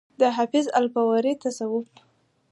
د 0.19 0.21
حافظ 0.35 0.65
الپورئ 0.79 1.33
تصوف 1.43 1.87